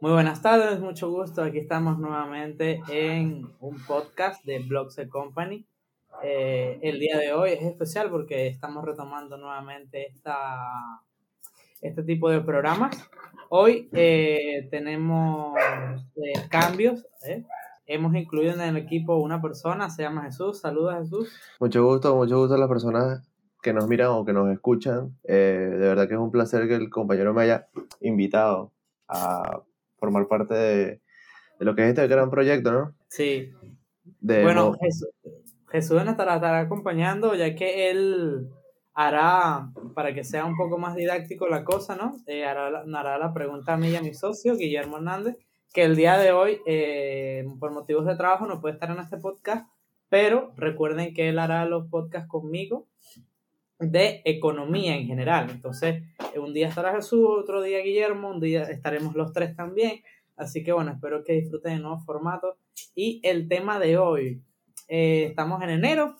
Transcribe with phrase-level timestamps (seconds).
[0.00, 1.42] Muy buenas tardes, mucho gusto.
[1.42, 5.66] Aquí estamos nuevamente en un podcast de Blogs Company.
[6.22, 11.02] Eh, el día de hoy es especial porque estamos retomando nuevamente esta,
[11.80, 13.10] este tipo de programas.
[13.48, 15.58] Hoy eh, tenemos
[16.14, 17.04] eh, cambios.
[17.84, 20.60] Hemos incluido en el equipo una persona, se llama Jesús.
[20.60, 21.36] Saludos, Jesús.
[21.58, 23.28] Mucho gusto, mucho gusto a las personas
[23.60, 25.18] que nos miran o que nos escuchan.
[25.24, 27.66] de verdad que es un placer que el compañero me haya
[28.00, 28.72] invitado
[29.08, 29.64] a
[29.98, 31.00] formar parte de,
[31.58, 32.94] lo que es este gran proyecto, ¿no?
[33.08, 33.52] Sí.
[34.20, 34.76] bueno,
[35.70, 38.48] Jesús, nos estará, acompañando, ya que él
[38.94, 42.16] hará, para que sea un poco más didáctico la cosa, ¿no?
[42.26, 45.36] Eh, hará, hará, la pregunta a mí y a mi socio, Guillermo Hernández,
[45.72, 49.18] que el día de hoy, eh, por motivos de trabajo, no puede estar en este
[49.18, 49.68] podcast,
[50.08, 52.86] pero recuerden que él hará los podcasts conmigo
[53.78, 55.50] de economía en general.
[55.50, 56.02] Entonces,
[56.36, 60.02] un día estará Jesús, otro día Guillermo, un día estaremos los tres también.
[60.36, 62.56] Así que bueno, espero que disfruten de nuevos formatos.
[62.94, 64.42] Y el tema de hoy,
[64.88, 66.16] eh, estamos en enero,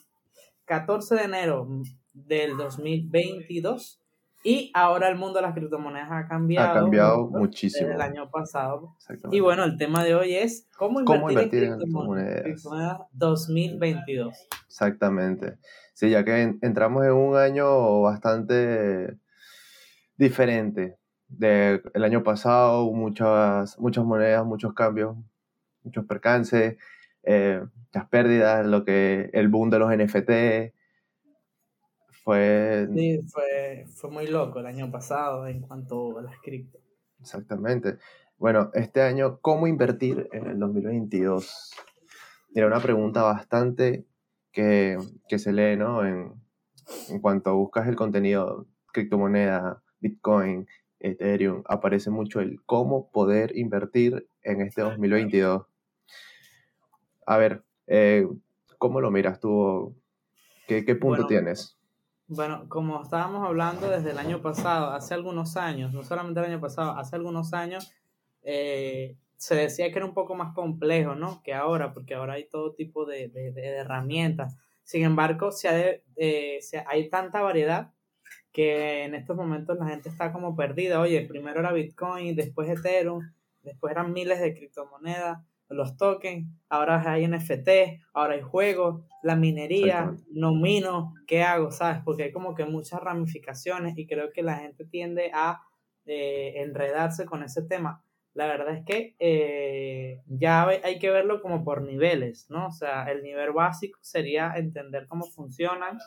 [0.64, 1.68] 14 de enero
[2.12, 4.02] del 2022.
[4.44, 6.70] Y ahora el mundo de las criptomonedas ha cambiado.
[6.70, 7.90] Ha cambiado muchísimo.
[7.90, 8.96] el año pasado.
[9.32, 12.42] Y bueno, el tema de hoy es cómo invertir, en, criptomonedas?
[12.42, 14.48] criptomonedas 2022.
[14.66, 15.58] Exactamente.
[15.98, 19.18] Sí, ya que entramos en un año bastante
[20.16, 20.96] diferente
[21.26, 25.16] del año pasado, muchas, muchas monedas, muchos cambios,
[25.82, 26.76] muchos percances,
[27.24, 30.72] eh, muchas pérdidas, lo que el boom de los NFT
[32.22, 32.86] fue...
[32.94, 36.78] Sí, fue, fue muy loco el año pasado en cuanto a las cripto.
[37.18, 37.98] Exactamente.
[38.36, 41.72] Bueno, este año, ¿cómo invertir en el 2022?
[42.54, 44.06] Era una pregunta bastante
[45.28, 46.04] que, se lee, ¿no?
[46.04, 46.32] En,
[47.08, 50.66] en cuanto buscas el contenido, criptomoneda, Bitcoin,
[50.98, 55.64] Ethereum, aparece mucho el cómo poder invertir en este 2022.
[57.26, 58.26] A ver, eh,
[58.78, 59.94] ¿cómo lo miras tú?
[60.66, 61.78] ¿Qué, punto tienes?
[62.26, 66.60] Bueno, como estábamos hablando desde el año pasado, hace algunos años, no solamente el año
[66.60, 67.92] pasado, hace algunos años,
[68.42, 71.42] eh, se decía que era un poco más complejo, ¿no?
[71.44, 74.56] Que ahora, porque ahora hay todo tipo de, herramientas.
[74.82, 75.50] Sin embargo,
[76.16, 77.92] eh, hay tanta variedad
[78.52, 81.00] que en estos momentos la gente está como perdida.
[81.00, 83.20] Oye, primero era Bitcoin, después Ethereum,
[83.62, 85.38] después eran miles de criptomonedas,
[85.68, 87.68] los tokens, ahora hay NFT,
[88.14, 91.70] ahora hay juegos, la minería, no mino, ¿qué hago?
[91.70, 92.00] ¿Sabes?
[92.04, 95.62] Porque hay como que muchas ramificaciones y creo que la gente tiende a
[96.06, 98.02] eh, enredarse con ese tema
[98.34, 102.68] la verdad es que eh, ya hay que verlo como por niveles, ¿no?
[102.68, 105.98] O sea, el nivel básico sería entender cómo funcionan,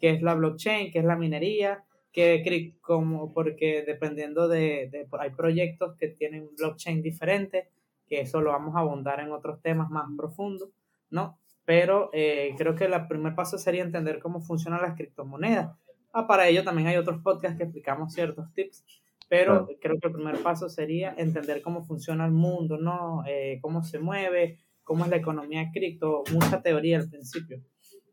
[0.00, 5.96] qué es la blockchain, qué es la minería, qué como porque dependiendo de, hay proyectos
[5.96, 7.68] que tienen blockchain diferentes,
[8.08, 10.70] que eso lo vamos a abundar en otros temas más profundos,
[11.10, 11.38] ¿no?
[11.64, 15.76] Pero eh, creo que el primer paso sería entender cómo funcionan las criptomonedas.
[16.12, 18.84] Ah, para ello también hay otros podcasts que explicamos ciertos tips
[19.28, 23.22] pero creo que el primer paso sería entender cómo funciona el mundo, ¿no?
[23.26, 27.62] Eh, cómo se mueve, cómo es la economía cripto, mucha teoría al principio.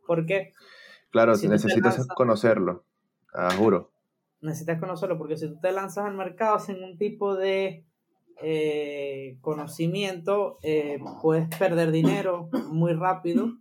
[0.05, 0.51] ¿Por qué?
[1.09, 2.83] Claro, si necesitas conocerlo,
[3.33, 3.91] ah, juro.
[4.41, 7.85] Necesitas conocerlo, porque si tú te lanzas al mercado sin un tipo de
[8.41, 13.53] eh, conocimiento, eh, puedes perder dinero muy rápido,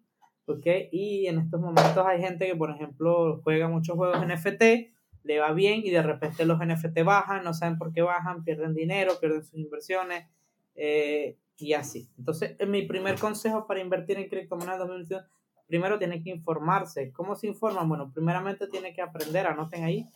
[0.47, 0.67] ¿ok?
[0.91, 4.94] Y en estos momentos hay gente que, por ejemplo, juega muchos juegos NFT
[5.25, 8.75] le va bien y de repente los NFT bajan, no saben por qué bajan, pierden
[8.75, 10.29] dinero, pierden sus inversiones
[10.77, 12.11] eh, y así.
[12.19, 15.27] Entonces, mi primer consejo para invertir en criptomonedas 2021,
[15.67, 17.11] primero tiene que informarse.
[17.13, 17.89] ¿Cómo se informan?
[17.89, 20.07] Bueno, primeramente tiene que aprender, anoten ahí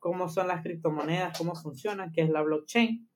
[0.00, 3.08] cómo son las criptomonedas, cómo funcionan, qué es la blockchain,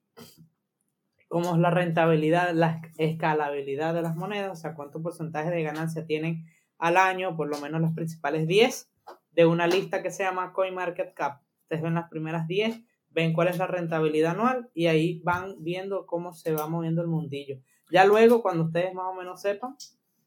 [1.28, 6.06] cómo es la rentabilidad, la escalabilidad de las monedas, o sea, cuánto porcentaje de ganancia
[6.06, 6.47] tienen
[6.78, 8.91] al año, por lo menos las principales 10
[9.38, 11.41] de una lista que se llama CoinMarketCap.
[11.62, 16.06] Ustedes ven las primeras 10, ven cuál es la rentabilidad anual y ahí van viendo
[16.06, 17.61] cómo se va moviendo el mundillo.
[17.88, 19.76] Ya luego, cuando ustedes más o menos sepan,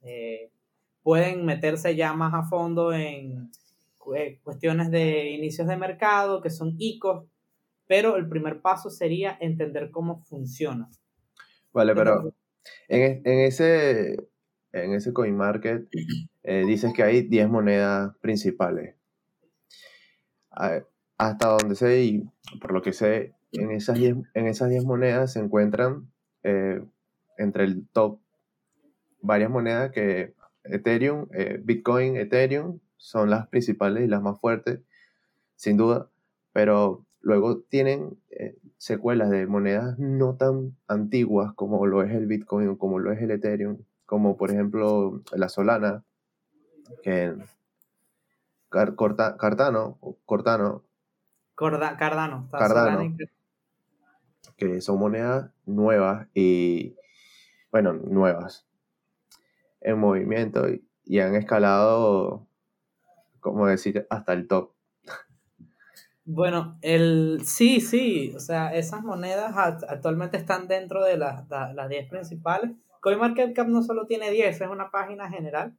[0.01, 0.53] eh,
[1.03, 3.51] pueden meterse ya más a fondo en
[4.15, 7.25] eh, cuestiones de inicios de mercado, que son ICOs,
[7.87, 10.89] pero el primer paso sería entender cómo funciona.
[11.73, 12.33] Vale, pero
[12.87, 14.29] en, en ese,
[14.71, 15.89] en ese CoinMarket
[16.43, 19.00] eh, dices que hay 10 monedas principales
[20.51, 25.33] hasta donde sé y por lo que sé, en esas 10 en esas diez monedas
[25.33, 26.11] se encuentran
[26.43, 26.81] eh,
[27.37, 28.19] entre el top
[29.21, 30.33] varias monedas que
[30.63, 34.81] Ethereum, eh, Bitcoin, Ethereum son las principales y las más fuertes,
[35.55, 36.09] sin duda,
[36.53, 42.69] pero luego tienen, eh, secuelas de monedas no tan antiguas como lo es el Bitcoin
[42.69, 46.03] o como lo es el Ethereum, como por ejemplo la Solana,
[47.03, 47.35] que
[48.71, 50.83] Corta, Cartano, Cortano,
[51.55, 53.15] Cardano, Cardano
[54.61, 56.95] que son monedas nuevas y,
[57.71, 58.67] bueno, nuevas
[59.81, 62.47] en movimiento y, han escalado,
[63.39, 64.71] como decir, hasta el top.
[66.23, 69.53] Bueno, el, sí, sí, o sea, esas monedas
[69.89, 72.71] actualmente están dentro de las, las 10 principales.
[73.01, 75.75] CoinMarketCap no solo tiene 10, es una página general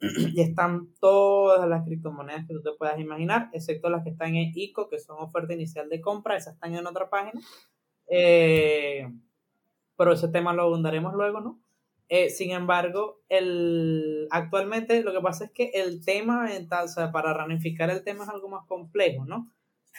[0.34, 4.52] y están todas las criptomonedas que tú te puedas imaginar, excepto las que están en
[4.54, 7.40] ICO, que son oferta inicial de compra, esas están en otra página.
[8.08, 9.08] Eh,
[9.96, 11.60] pero ese tema lo abundaremos luego, ¿no?
[12.08, 16.48] Eh, sin embargo, el, actualmente lo que pasa es que el tema,
[16.84, 19.50] o sea, para ramificar el tema es algo más complejo, ¿no?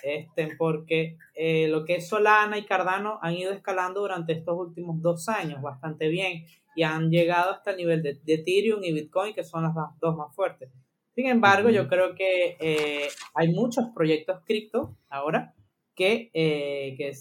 [0.03, 5.01] Este, porque eh, lo que es Solana y Cardano han ido escalando durante estos últimos
[5.01, 6.45] dos años bastante bien
[6.77, 10.33] y han llegado hasta el nivel de, Ethereum y Bitcoin, que son las dos más
[10.35, 10.69] fuertes.
[11.15, 15.55] Sin embargo, yo creo que hay muchos proyectos cripto ahora
[15.95, 17.11] que, eh, que,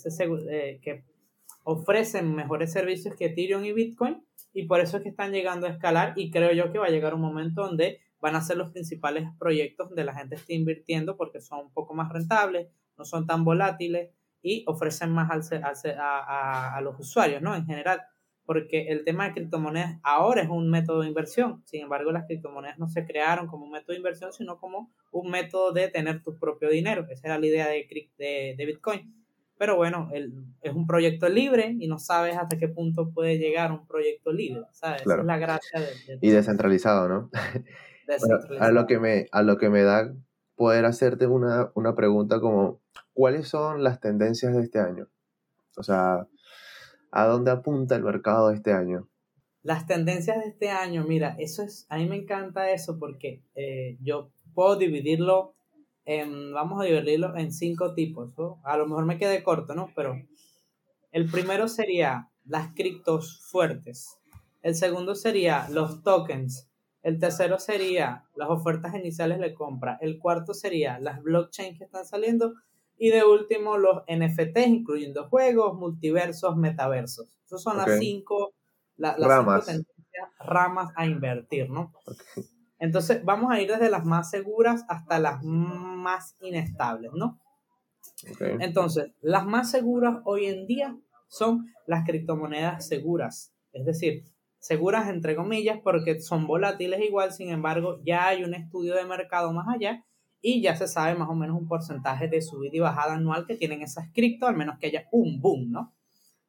[0.51, 1.05] eh, que
[1.65, 4.23] ofrecen mejores servicios que Ethereum y Bitcoin
[4.53, 6.91] y por eso es que están llegando a escalar y creo yo que va a
[6.91, 11.17] llegar un momento donde van a ser los principales proyectos donde la gente esté invirtiendo
[11.17, 12.69] porque son un poco más rentables,
[12.99, 14.11] no son tan volátiles
[14.43, 15.65] y ofrecen más al,
[15.99, 17.57] a, a, los usuarios, ¿no?
[17.57, 18.03] En general,
[18.47, 22.79] porque el tema de criptomonedas ahora es un método de inversión, sin embargo las criptomonedas
[22.79, 26.39] no se crearon como un método de inversión, sino como un método de tener tu
[26.39, 27.07] propio dinero.
[27.11, 29.13] Esa era la idea de, de, de Bitcoin.
[29.59, 33.73] Pero bueno, el, es un proyecto libre y no sabes hasta qué punto puede llegar
[33.73, 35.03] un proyecto libre, ¿sabes?
[35.03, 37.31] Esa es la gracia de, Y descentralizado, ¿no?
[38.61, 40.15] a, lo que me, a lo que me da
[40.57, 42.81] poder hacerte una, una pregunta como,
[43.15, 45.09] ¿cuáles son las tendencias de este año?
[45.77, 46.27] O sea,
[47.11, 49.09] ¿a dónde apunta el mercado de este año?
[49.63, 53.99] Las tendencias de este año, mira, eso es, a mí me encanta eso porque eh,
[54.01, 55.55] yo puedo dividirlo
[56.05, 58.33] en, vamos a dividirlo en cinco tipos.
[58.63, 59.91] A lo mejor me quede corto, ¿no?
[59.95, 60.17] Pero
[61.11, 64.19] el primero sería las criptos fuertes.
[64.63, 66.69] El segundo sería los tokens.
[67.03, 69.99] El tercero sería las ofertas iniciales de compra.
[70.01, 72.55] El cuarto sería las blockchains que están saliendo.
[72.99, 77.29] Y de último, los NFTs, incluyendo juegos, multiversos, metaversos.
[77.45, 78.55] Esas son las cinco,
[78.97, 79.69] las ramas.
[80.39, 81.93] ramas a invertir, ¿no?
[82.79, 87.39] Entonces, vamos a ir desde las más seguras hasta las más inestables, ¿no?
[88.61, 90.97] Entonces, las más seguras hoy en día
[91.29, 94.25] son las criptomonedas seguras, es decir,
[94.59, 99.53] seguras entre comillas porque son volátiles igual, sin embargo, ya hay un estudio de mercado
[99.53, 100.06] más allá
[100.49, 103.57] y ya se sabe más o menos un porcentaje de subida y bajada anual que
[103.57, 105.93] tienen esas cripto, al menos que haya un boom, ¿no?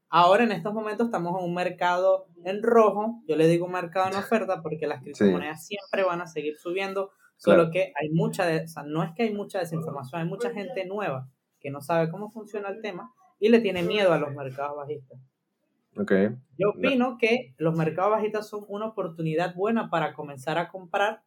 [0.08, 4.16] Ahora en estos momentos estamos en un mercado en rojo, yo le digo mercado en
[4.16, 8.68] oferta porque las criptomonedas siempre van a seguir subiendo, solo que hay mucha, de, o
[8.68, 11.28] sea, no es que hay mucha desinformación, hay mucha gente nueva
[11.60, 15.20] que no sabe cómo funciona el tema y le tiene miedo a los mercados bajistas.
[15.98, 16.36] Okay.
[16.60, 21.24] Yo opino que los mercados bajistas son una oportunidad buena para comenzar a comprar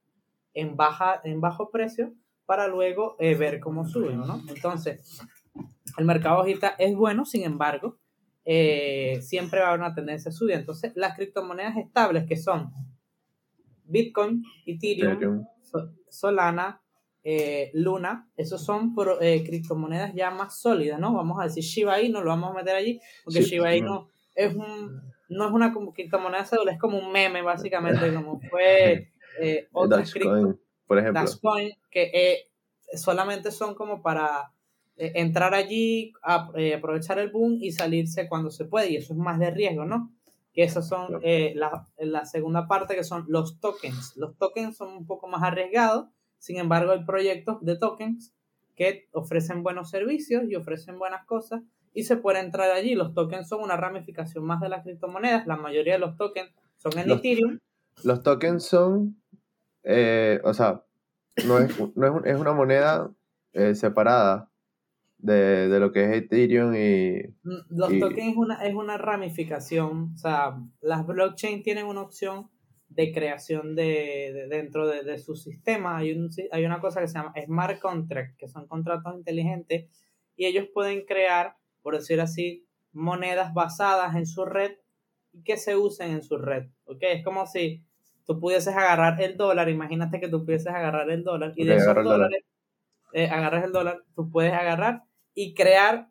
[0.54, 2.14] en, baja, en bajo precio
[2.50, 4.42] para luego eh, ver cómo suben, ¿no?
[4.48, 5.22] Entonces,
[5.96, 8.00] el mercado bajista es bueno, sin embargo,
[8.44, 10.56] eh, siempre va a haber una tendencia a subir.
[10.56, 12.72] Entonces, las criptomonedas estables que son
[13.84, 15.46] Bitcoin, Ethereum,
[16.08, 16.82] Solana,
[17.22, 21.14] eh, Luna, esos son eh, criptomonedas ya más sólidas, ¿no?
[21.14, 25.00] Vamos a decir Shiba Inu, lo vamos a meter allí, porque Shiba Inu es un,
[25.28, 29.12] no es una criptomoneda es como un meme, básicamente, como fue
[29.72, 30.58] otras cripto,
[30.90, 31.24] por ejemplo.
[31.88, 32.48] que
[32.94, 34.50] solamente son como para
[34.96, 36.12] eh, entrar allí,
[36.56, 38.90] eh, aprovechar el boom y salirse cuando se puede.
[38.90, 40.12] Y eso es más de riesgo, ¿no?
[40.52, 44.16] Que esas son eh, la, la, segunda parte, que son los tokens.
[44.16, 48.34] Los tokens son un poco más arriesgados, sin embargo hay proyectos de tokens
[48.74, 51.62] que ofrecen buenos servicios y ofrecen buenas cosas
[51.94, 52.96] y se puede entrar allí.
[52.96, 55.46] Los tokens son una ramificación más de las criptomonedas.
[55.46, 57.58] La mayoría de los tokens son en Ethereum.
[58.02, 59.19] Los tokens son,
[59.84, 60.84] o sea,
[61.46, 63.10] no es, no es, es una moneda
[63.74, 64.50] separada
[65.22, 67.22] de, de, lo que es Ethereum y...
[67.42, 72.48] Mm, los tokens es una, es una ramificación, o sea, las blockchain tienen una opción
[72.88, 75.98] de creación de, dentro de, de, su sistema.
[75.98, 79.88] Hay, un, hay una cosa que se llama smart contract, que son contratos inteligentes,
[80.36, 84.72] y ellos pueden crear, por decir así, monedas basadas en su red
[85.32, 86.66] y que se usen en su red.
[86.84, 86.98] ¿ok?
[87.02, 87.84] Es como si
[88.26, 91.94] tú pudieses agarrar el dólar, imagínate que tú pudieses agarrar el dólar y de esos
[91.94, 92.44] dólares,
[93.12, 96.08] eh, agarras el dólar, tú puedes agarrar y crear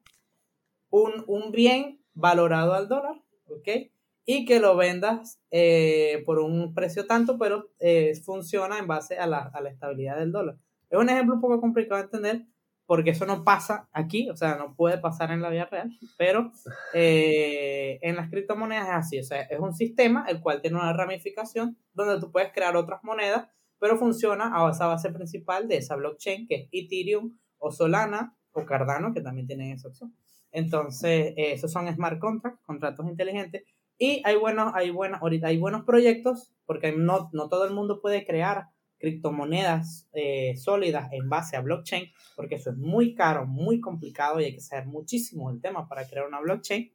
[0.89, 3.15] un, un bien valorado al dólar,
[3.47, 3.91] ¿ok?
[4.25, 9.27] Y que lo vendas eh, por un precio tanto, pero eh, funciona en base a
[9.27, 10.57] la, a la estabilidad del dólar.
[10.89, 12.45] Es un ejemplo un poco complicado de entender,
[12.89, 16.51] porque eso no pasa aquí, o sea, no puede pasar en la vida real, pero
[16.95, 20.91] eh, en las criptomonedas es así, o sea, es un sistema el cual tiene una
[20.91, 25.97] ramificación donde tú puedes crear otras monedas, pero funciona a esa base principal de esa
[25.97, 30.15] blockchain que es Ethereum o Solana o Cardano, que también tienen esa opción.
[30.51, 33.65] Entonces, eh, esos son smart contracts, contratos inteligentes,
[33.99, 38.01] y hay buenos, hay buenos, ahorita hay buenos proyectos, porque no, no todo el mundo
[38.01, 38.69] puede crear
[38.99, 44.45] criptomonedas eh, sólidas en base a blockchain, porque eso es muy caro, muy complicado y
[44.45, 46.93] hay que saber muchísimo el tema para crear una blockchain.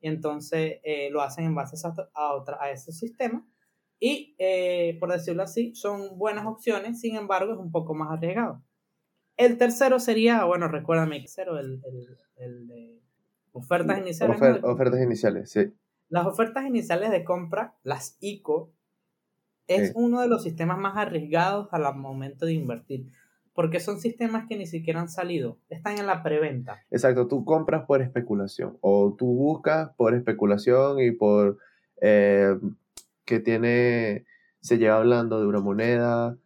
[0.00, 1.76] Y entonces eh, lo hacen en base
[2.14, 3.46] a, otra, a ese sistema.
[4.00, 8.64] Y eh, por decirlo así, son buenas opciones, sin embargo, es un poco más arriesgado.
[9.36, 11.80] El tercero sería, bueno, recuérdame, el tercero, el,
[12.36, 13.00] el, de
[13.52, 14.40] ofertas iniciales.
[14.64, 15.72] ofertas iniciales, sí.
[16.08, 18.74] Las ofertas iniciales de compra, las ICO,
[19.66, 23.06] es uno de los sistemas más arriesgados al momento de invertir.
[23.54, 26.82] Porque son sistemas que ni siquiera han salido, están en la preventa.
[26.90, 31.58] Exacto, tú compras por especulación o tú buscas por especulación y por
[32.00, 32.58] eh,
[33.26, 34.24] que tiene,
[34.60, 36.38] se lleva hablando de una moneda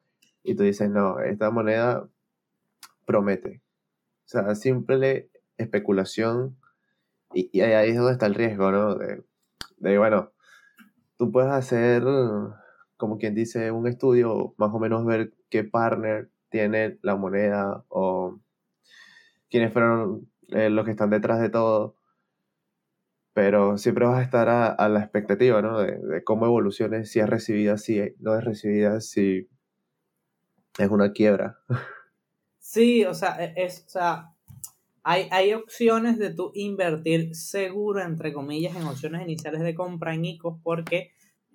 [0.42, 2.08] y tú dices, no, esta moneda
[3.04, 3.62] promete.
[4.25, 6.56] O sea, simple especulación
[7.32, 8.96] y, ahí es donde está el riesgo, ¿no?
[8.96, 9.23] De,
[9.78, 10.32] de bueno,
[11.18, 12.02] tú puedes hacer
[12.96, 18.38] como quien dice, un estudio, más o menos ver qué partner tiene la moneda o
[19.50, 21.96] quiénes fueron eh, los que están detrás de todo.
[23.34, 25.78] Pero siempre vas a estar a, la expectativa, ¿no?
[25.78, 29.48] De, cómo evolucione, si es recibida, si no es recibida, si
[30.78, 31.58] es una quiebra.
[32.58, 34.36] Sí, o sea, e, es, o sea
[35.08, 40.24] hay, hay opciones de tú invertir seguro, entre comillas, en opciones iniciales de compra en
[40.24, 41.12] ICOs porque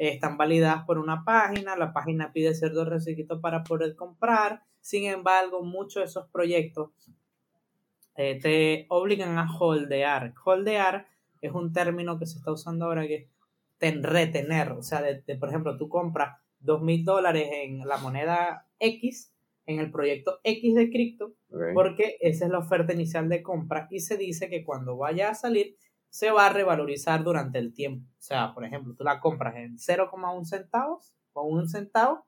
[0.09, 5.63] están validadas por una página, la página pide ciertos requisitos para poder comprar, sin embargo,
[5.63, 6.89] muchos de esos proyectos
[8.15, 10.33] eh, te obligan a holdear.
[10.43, 11.07] Holdear
[11.39, 13.29] es un término que se está usando ahora que
[13.79, 18.67] es retener, o sea, de, por ejemplo, tú compras dos mil dólares en la moneda
[18.79, 19.31] X,
[19.67, 21.33] en el proyecto X de cripto,
[21.75, 25.35] porque esa es la oferta inicial de compra y se dice que cuando vaya a
[25.35, 25.77] salir
[26.11, 28.05] se va a revalorizar durante el tiempo.
[28.19, 32.27] O sea, por ejemplo, tú la compras en 0,1 centavos o un centavo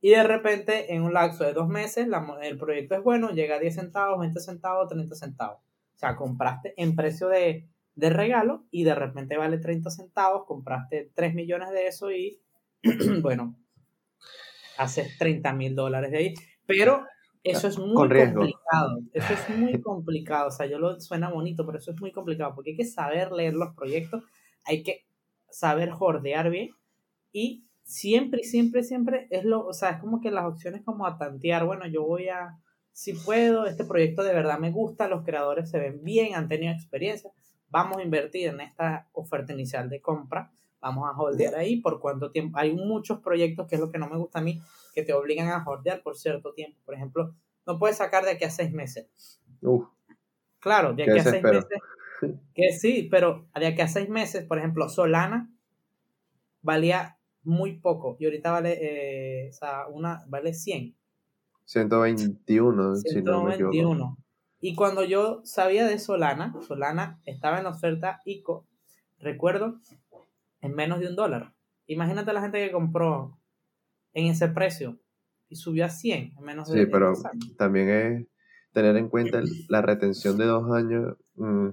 [0.00, 2.06] y de repente en un lapso de dos meses
[2.42, 5.58] el proyecto es bueno, llega a 10 centavos, 20 centavos, 30 centavos.
[5.94, 11.10] O sea, compraste en precio de, de regalo y de repente vale 30 centavos, compraste
[11.14, 12.40] 3 millones de eso y
[13.20, 13.56] bueno,
[14.78, 16.34] haces 30 mil dólares de ahí.
[16.66, 17.04] Pero
[17.44, 19.00] eso es muy complicado.
[19.12, 20.48] Eso es muy complicado.
[20.48, 23.32] O sea, yo lo suena bonito, pero eso es muy complicado porque hay que saber
[23.32, 24.24] leer los proyectos,
[24.64, 25.04] hay que
[25.50, 26.70] saber jordear bien
[27.32, 31.18] y siempre, siempre, siempre es lo, o sea, es como que las opciones como a
[31.18, 32.58] tantear, bueno, yo voy a,
[32.92, 36.72] si puedo, este proyecto de verdad me gusta, los creadores se ven bien, han tenido
[36.72, 37.30] experiencia,
[37.68, 40.50] vamos a invertir en esta oferta inicial de compra
[40.84, 42.58] vamos a holdear ahí por cuánto tiempo.
[42.58, 44.60] Hay muchos proyectos, que es lo que no me gusta a mí,
[44.94, 46.78] que te obligan a holdear por cierto tiempo.
[46.84, 47.34] Por ejemplo,
[47.66, 49.40] no puedes sacar de aquí a seis meses.
[50.60, 51.80] claro, de aquí a seis meses.
[52.54, 55.50] Que sí, pero de aquí a seis meses, por ejemplo, Solana
[56.62, 60.94] valía muy poco y ahorita vale, eh, o sea, una, vale 100.
[61.66, 64.16] 121, 121.
[64.60, 68.66] y cuando yo sabía de Solana, Solana estaba en oferta ICO,
[69.18, 69.80] recuerdo
[70.64, 71.52] en menos de un dólar.
[71.86, 73.38] Imagínate la gente que compró
[74.14, 74.98] en ese precio
[75.48, 77.12] y subió a 100 en menos de Sí, pero
[77.58, 78.26] también es
[78.72, 81.16] tener en cuenta la retención de dos años.
[81.34, 81.68] Mm,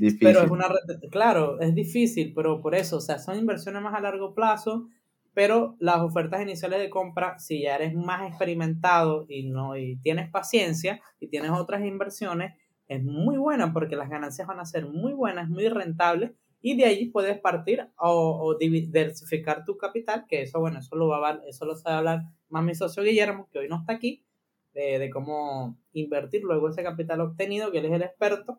[0.00, 0.18] difícil.
[0.20, 0.66] Pero es una
[1.10, 4.88] claro, es difícil, pero por eso, o sea, son inversiones más a largo plazo,
[5.34, 10.30] pero las ofertas iniciales de compra, si ya eres más experimentado y no y tienes
[10.30, 12.54] paciencia y tienes otras inversiones,
[12.88, 16.32] es muy buena porque las ganancias van a ser muy buenas, muy rentables
[16.66, 21.28] y de ahí puedes partir o, diversificar tu capital, que eso, bueno, eso lo, va
[21.28, 24.24] a, eso lo sabe hablar más mi socio Guillermo, que hoy no está aquí,
[24.72, 28.58] de, cómo invertir luego ese capital obtenido, que él es el experto.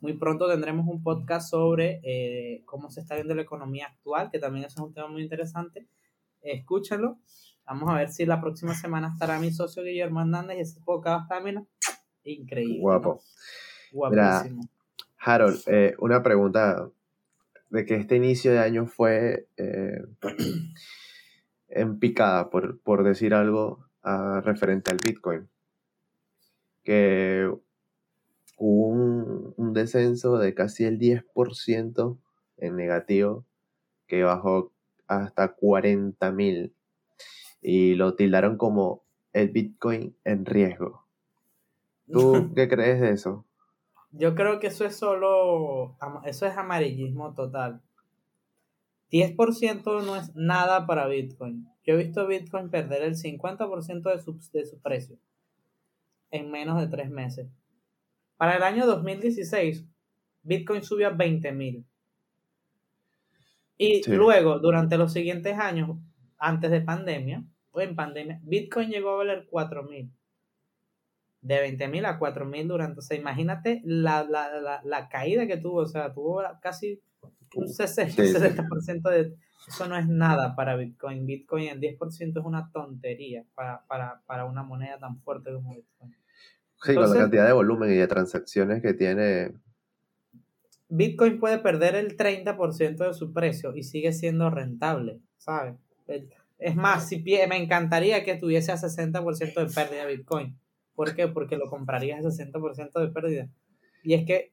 [0.00, 4.38] Muy pronto tendremos un podcast sobre eh, cómo se está viendo la economía actual, que
[4.38, 5.86] también es un tema muy interesante.
[6.42, 7.16] Escúchalo.
[7.64, 11.26] Vamos a ver si la próxima semana estará mi socio Guillermo Hernández y ese podcast
[11.30, 11.66] también
[12.24, 12.78] increíble.
[12.78, 13.22] Guapo.
[13.90, 14.68] Guapísimo.
[15.16, 16.90] Harold, eh, una pregunta
[17.70, 20.02] de que este inicio de año fue eh,
[21.68, 23.86] en picada, por, por decir algo,
[24.42, 25.48] referente al Bitcoin.
[26.82, 27.50] Que
[28.56, 32.18] hubo un, un descenso de casi el 10%
[32.56, 33.44] en negativo,
[34.06, 34.72] que bajó
[35.06, 36.74] hasta 40 mil.
[37.60, 41.04] Y lo tildaron como el Bitcoin en riesgo.
[42.10, 43.44] ¿Tú qué crees de eso?
[44.18, 47.80] Yo creo que eso es solo, eso es amarillismo total.
[49.10, 51.68] 10% no es nada para Bitcoin.
[51.84, 55.18] Yo he visto Bitcoin perder el 50% de su, de su precio
[56.30, 57.48] en menos de tres meses.
[58.36, 59.86] Para el año 2016,
[60.42, 61.86] Bitcoin subió a 20 mil.
[63.76, 65.96] Y luego, durante los siguientes años,
[66.38, 70.10] antes de pandemia, o en pandemia, Bitcoin llegó a valer 4 mil.
[71.40, 72.98] De 20 mil a 4 mil durante.
[72.98, 75.80] O sea, imagínate la, la, la, caída que tuvo.
[75.80, 77.00] O sea, tuvo casi
[77.54, 78.22] un 60,
[79.10, 79.36] de.
[79.68, 81.26] Eso no es nada para Bitcoin.
[81.26, 86.16] Bitcoin el 10% es una tontería para, para, para una moneda tan fuerte como Bitcoin.
[86.82, 89.52] Sí, con la cantidad de volumen y de transacciones que tiene
[90.88, 95.74] Bitcoin puede perder el 30% de su precio y sigue siendo rentable, ¿sabes?
[96.58, 100.58] Es más, si me encantaría que tuviese a 60% de pérdida Bitcoin.
[100.98, 101.28] ¿Por qué?
[101.28, 103.48] Porque lo comprarías a 60% de pérdida.
[104.02, 104.52] Y es que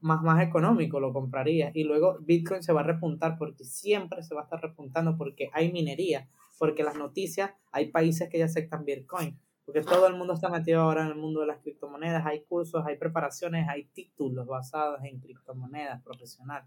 [0.00, 1.76] más, más económico lo comprarías.
[1.76, 5.50] Y luego Bitcoin se va a repuntar porque siempre se va a estar repuntando porque
[5.52, 6.26] hay minería,
[6.58, 9.38] porque las noticias, hay países que ya aceptan Bitcoin.
[9.66, 12.24] Porque todo el mundo está metido ahora en el mundo de las criptomonedas.
[12.24, 16.66] Hay cursos, hay preparaciones, hay títulos basados en criptomonedas profesionales.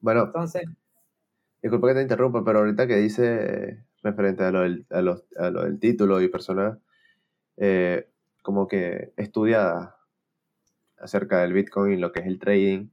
[0.00, 0.62] Bueno, entonces.
[1.60, 5.78] Disculpa que te interrumpa, pero ahorita que dice referente a lo del, a lo, del
[5.78, 6.78] título y personas
[7.58, 8.08] eh,
[8.44, 9.96] como que estudiada
[10.98, 12.88] acerca del Bitcoin y lo que es el trading,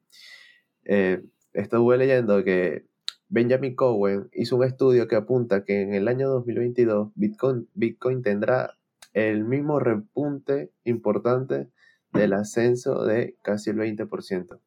[0.86, 2.88] eh, estuve leyendo que
[3.28, 8.78] Benjamin Cowen hizo un estudio que apunta que en el año 2022 Bitcoin, Bitcoin tendrá
[9.12, 11.70] el mismo repunte importante
[12.14, 14.58] del ascenso de casi el 20%.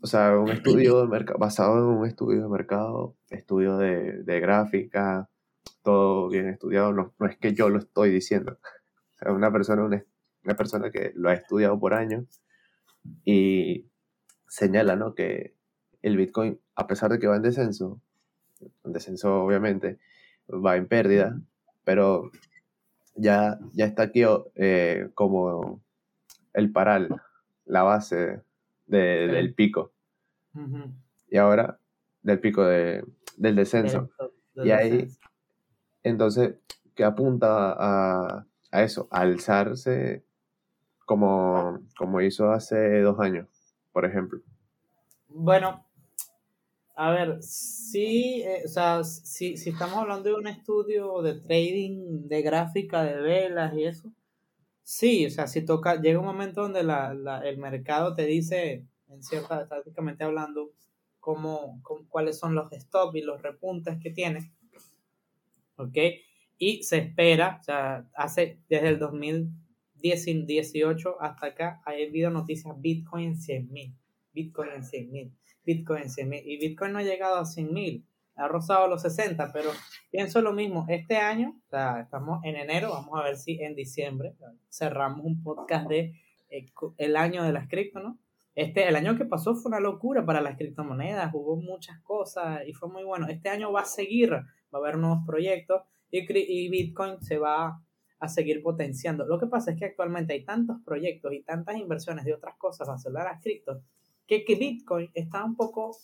[0.00, 5.28] O sea, un estudio de basado en un estudio de mercado, estudio de, gráfica,
[5.82, 8.58] todo bien estudiado, no, es que yo lo estoy diciendo.
[9.14, 10.04] O sea, una persona, una,
[10.44, 12.24] una persona que lo ha estudiado por años
[13.24, 13.86] y
[14.46, 15.14] señala ¿no?
[15.14, 15.54] que
[16.02, 18.00] el Bitcoin, a pesar de que va en descenso,
[18.84, 19.98] en descenso obviamente,
[20.48, 21.38] va en pérdida,
[21.84, 22.30] pero
[23.14, 24.22] ya, ya está aquí
[24.54, 25.82] eh, como
[26.54, 27.08] el paral,
[27.66, 28.42] la base
[28.86, 29.92] del pico.
[31.30, 31.78] Y ahora
[32.22, 33.04] del pico de,
[33.36, 34.10] del descenso.
[34.56, 35.08] y ahí,
[36.02, 36.56] entonces,
[36.94, 40.24] que apunta a, a, eso, alzarse
[41.06, 43.46] como, como hizo hace dos años,
[43.92, 44.40] por ejemplo.
[45.28, 45.84] Bueno,
[47.00, 52.42] a ver, sí, eh, o sea, si, estamos hablando de un estudio de trading, de
[52.42, 54.12] gráfica, de velas y eso,
[54.82, 58.84] sí, o sea, si toca, llega un momento donde la, la, el mercado te dice,
[59.08, 60.72] en cierta, estadísticamente hablando,
[61.20, 64.52] cómo, cuáles son los stop y los repuntes que tiene,
[65.78, 65.96] ¿ok?
[66.58, 73.28] Y se espera, o sea, hace desde el 2018 hasta acá, ha habido noticias Bitcoin
[73.28, 73.94] en 100 mil,
[74.32, 75.32] Bitcoin en 100 mil.
[75.68, 76.04] Bitcoin
[76.46, 79.68] Y Bitcoin no ha llegado a 100 mil, ha rozado los 60, pero
[80.10, 80.86] pienso lo mismo.
[80.88, 84.34] Este año, o sea, estamos en enero, vamos a ver si en diciembre
[84.70, 86.14] cerramos un podcast de
[86.48, 88.18] eh, el año de las cripto, ¿no?
[88.54, 92.72] Este, el año que pasó fue una locura para las criptomonedas, hubo muchas cosas y
[92.72, 93.28] fue muy bueno.
[93.28, 94.32] Este año va a seguir,
[94.72, 97.82] va a haber nuevos proyectos y, y Bitcoin se va
[98.20, 99.26] a seguir potenciando.
[99.26, 102.88] Lo que pasa es que actualmente hay tantos proyectos y tantas inversiones de otras cosas
[102.88, 103.82] a a las criptos
[104.28, 105.96] que, que Bitcoin está un poco,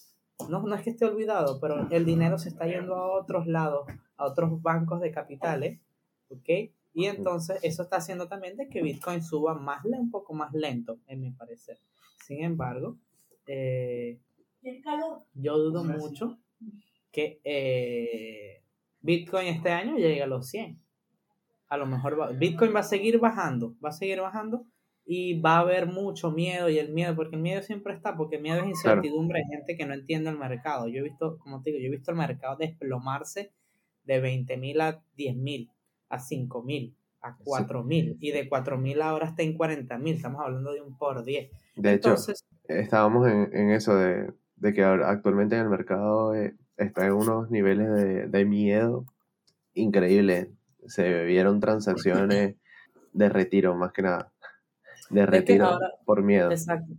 [0.48, 3.86] no, no es que esté olvidado, pero el dinero se está yendo a otros lados,
[4.16, 5.78] a otros bancos de capitales,
[6.30, 6.72] ¿ok?
[6.94, 10.98] Y entonces eso está haciendo también de que Bitcoin suba más, un poco más lento,
[11.06, 11.78] en mi parecer.
[12.24, 12.96] Sin embargo,
[13.46, 14.18] eh,
[15.34, 16.38] yo dudo mucho
[17.14, 18.60] que eh,
[19.00, 20.78] Bitcoin este año llegue a los 100.
[21.68, 24.66] A lo mejor Bitcoin va a seguir bajando, va a seguir bajando,
[25.06, 28.36] y va a haber mucho miedo y el miedo, porque el miedo siempre está, porque
[28.36, 30.88] el miedo es incertidumbre, hay gente que no entiende el mercado.
[30.88, 33.52] Yo he visto, como te digo, yo he visto el mercado desplomarse
[34.04, 35.70] de 20 mil a 10 mil,
[36.08, 40.16] a 5 mil, a 4 mil, y de 4 mil ahora está en 40 mil,
[40.16, 41.50] estamos hablando de un por 10.
[41.76, 46.56] De Entonces, hecho, estábamos en, en eso de, de, que actualmente en el mercado eh,
[46.76, 49.06] está en unos niveles de, de miedo
[49.74, 50.48] increíbles.
[50.86, 52.56] Se vieron transacciones
[53.12, 54.32] de retiro, más que nada
[55.10, 56.50] de retiro por miedo.
[56.50, 56.92] Exacto.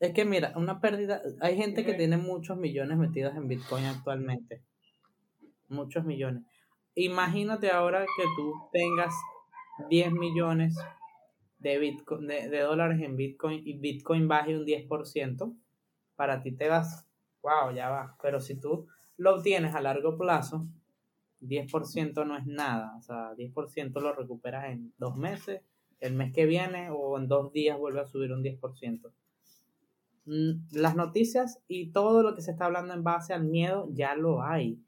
[0.00, 4.62] Es que mira, una pérdida, hay gente que tiene muchos millones metidos en Bitcoin actualmente.
[5.68, 6.42] Muchos millones.
[6.94, 9.14] Imagínate ahora que tú tengas
[9.88, 10.76] 10 millones
[11.58, 15.56] de, Bitcoin, de, de dólares en Bitcoin y Bitcoin baje un 10%,
[16.16, 17.06] para ti te vas,
[17.42, 18.16] wow, ya va.
[18.20, 20.66] Pero si tú lo obtienes a largo plazo,
[21.40, 22.96] 10% no es nada.
[22.96, 25.62] O sea, 10% lo recuperas en dos meses,
[26.00, 29.12] el mes que viene o en dos días vuelve a subir un 10%.
[30.24, 34.14] Mm, las noticias y todo lo que se está hablando en base al miedo ya
[34.14, 34.80] lo hay.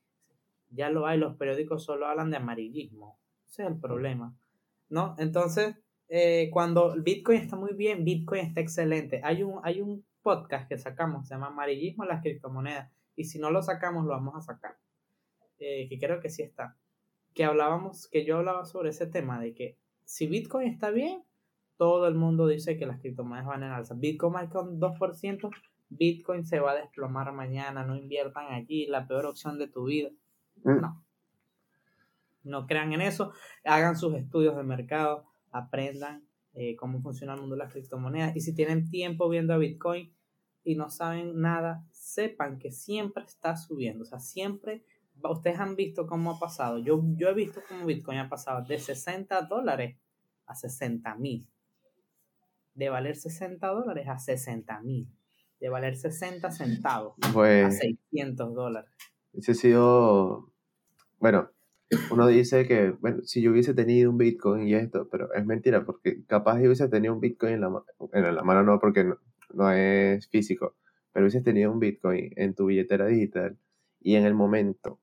[0.71, 1.19] Ya lo hay.
[1.19, 3.19] Los periódicos solo hablan de amarillismo.
[3.49, 4.37] Ese es el problema.
[4.89, 5.15] ¿No?
[5.19, 5.77] Entonces,
[6.09, 9.21] eh, cuando Bitcoin está muy bien, Bitcoin está excelente.
[9.25, 12.91] Hay un, hay un podcast que sacamos, se llama Amarillismo en las criptomonedas.
[13.17, 14.77] Y si no lo sacamos, lo vamos a sacar.
[15.59, 16.77] Eh, que creo que sí está.
[17.33, 21.25] Que hablábamos, que yo hablaba sobre ese tema de que si Bitcoin está bien,
[21.77, 23.95] todo el mundo dice que las criptomonedas van en alza.
[23.95, 25.51] Bitcoin va con 2%,
[25.89, 30.11] Bitcoin se va a desplomar mañana, no inviertan aquí, la peor opción de tu vida.
[30.63, 30.81] Mm.
[30.81, 31.05] No.
[32.43, 33.33] No crean en eso,
[33.65, 38.41] hagan sus estudios de mercado, aprendan eh, cómo funciona el mundo de las criptomonedas y
[38.41, 40.15] si tienen tiempo viendo a Bitcoin
[40.63, 44.85] y no saben nada, sepan que siempre está subiendo, o sea, siempre,
[45.23, 48.79] ustedes han visto cómo ha pasado, yo, yo he visto cómo Bitcoin ha pasado de
[48.79, 49.97] 60 dólares
[50.47, 51.47] a 60 mil.
[52.75, 55.09] De valer 60 dólares a 60 mil,
[55.61, 58.91] de valer 60 centavos a 600 pues, dólares.
[59.33, 60.53] Ese ha sido,
[61.19, 61.51] bueno,
[62.11, 65.85] uno dice que, bueno, si yo hubiese tenido un Bitcoin y esto, pero es mentira,
[65.85, 69.05] porque capaz yo hubiese tenido un Bitcoin en la, en la mano, no, porque
[69.53, 70.75] no, es físico,
[71.15, 73.57] pero hubiese tenido un Bitcoin en tu billetera digital
[74.01, 75.01] y en el momento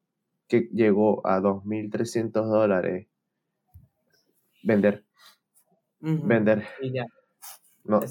[0.50, 3.08] que llegó a 2.300 dólares,
[4.62, 5.06] vender.
[6.02, 6.66] Vender.
[6.82, 7.06] Y ya.
[7.86, 8.02] No,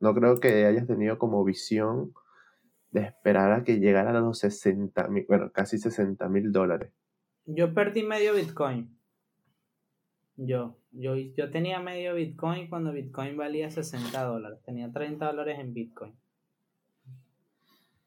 [0.00, 2.12] no, creo que hayas tenido como visión
[2.90, 6.92] de esperar a que llegara a los 60 mil, bueno, casi 60 mil dólares.
[7.46, 8.98] Yo perdí medio Bitcoin.
[10.36, 14.58] Yo, yo, yo tenía medio Bitcoin cuando Bitcoin valía 60 dólares.
[14.62, 16.19] Tenía 30 dólares en Bitcoin.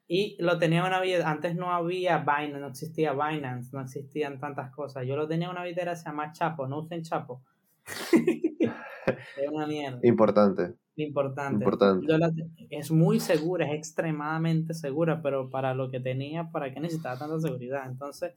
[0.06, 4.70] Y lo tenía una vida, antes no había Binance, no existía Binance, no existían tantas
[4.70, 5.06] cosas.
[5.06, 7.42] Yo lo tenía una videra se llama Chapo, no usen Chapo.
[9.36, 9.98] es una mierda.
[10.96, 11.64] Importante.
[11.64, 12.46] Importante.
[12.70, 17.40] es muy segura, es extremadamente segura, pero para lo que tenía, ¿para qué necesitaba tanta
[17.40, 17.86] seguridad?
[17.86, 18.34] Entonces,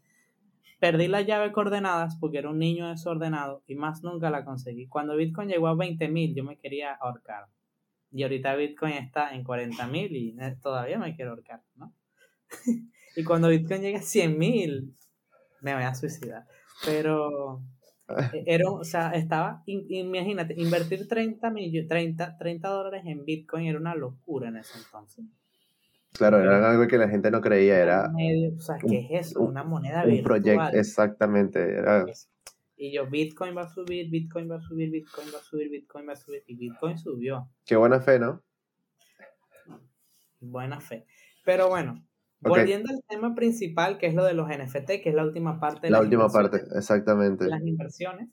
[0.80, 4.88] perdí la llave coordenadas porque era un niño desordenado y más nunca la conseguí.
[4.88, 7.46] Cuando Bitcoin llegó a 20 mil, yo me quería ahorcar.
[8.12, 11.94] Y ahorita Bitcoin está en 40 mil y todavía me quiero ahorcar, ¿no?
[13.16, 14.96] y cuando Bitcoin llegue a 100 mil,
[15.62, 16.46] me voy a suicidar.
[16.86, 17.62] Pero
[18.46, 21.54] era, o sea, estaba, imagínate, invertir 30,
[21.88, 25.26] 30, 30 dólares en Bitcoin era una locura en ese entonces.
[26.14, 28.12] Claro, era algo que la gente no creía, era...
[28.56, 29.42] o sea, ¿qué es eso?
[29.42, 31.60] Una moneda un proyecto, exactamente.
[31.62, 32.06] Era...
[32.78, 36.08] Y yo, Bitcoin va a subir, Bitcoin va a subir, Bitcoin va a subir, Bitcoin
[36.08, 37.50] va a subir, y Bitcoin subió.
[37.66, 38.44] Qué buena fe, ¿no?
[40.40, 41.08] Buena fe.
[41.44, 42.08] Pero bueno,
[42.40, 45.88] Volviendo al tema principal, que es lo de los NFT, que es la última parte.
[45.88, 47.48] De la última parte, exactamente.
[47.48, 48.30] Las inversiones.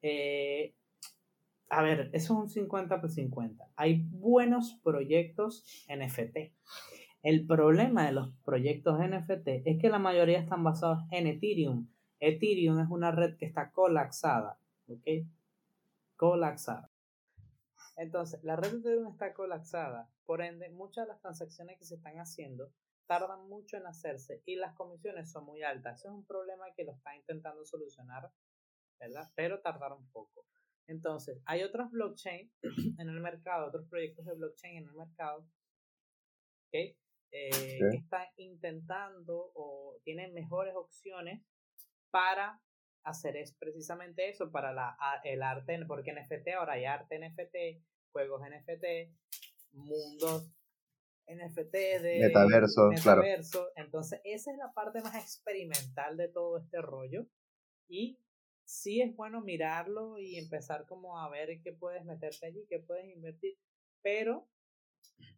[0.00, 0.74] Eh,
[1.68, 3.64] a ver, eso es un 50 por 50.
[3.76, 6.52] Hay buenos proyectos NFT.
[7.22, 11.88] El problema de los proyectos NFT es que la mayoría están basados en Ethereum.
[12.24, 14.56] Ethereum es una red que está colapsada,
[14.86, 15.26] ¿ok?
[16.14, 16.88] Colapsada.
[17.96, 20.08] Entonces, la red de Ethereum está colapsada.
[20.24, 22.72] Por ende, muchas de las transacciones que se están haciendo
[23.06, 25.98] tardan mucho en hacerse y las comisiones son muy altas.
[25.98, 28.30] Ese es un problema que lo está intentando solucionar,
[29.00, 29.28] ¿verdad?
[29.34, 30.46] Pero tardaron un poco.
[30.86, 32.52] Entonces, hay otros blockchain
[32.98, 35.44] en el mercado, otros proyectos de blockchain en el mercado,
[36.68, 36.96] ¿okay?
[37.32, 41.42] Eh, que están intentando o tienen mejores opciones
[42.12, 42.62] para
[43.04, 48.42] hacer es precisamente eso, para la, el arte, porque NFT ahora hay arte NFT, juegos
[48.42, 48.84] NFT,
[49.72, 50.52] mundos
[51.26, 53.22] NFT de metaverso, claro.
[53.76, 57.26] Entonces, esa es la parte más experimental de todo este rollo.
[57.88, 58.18] Y
[58.64, 63.06] sí es bueno mirarlo y empezar como a ver qué puedes meterte allí, qué puedes
[63.06, 63.56] invertir.
[64.02, 64.48] Pero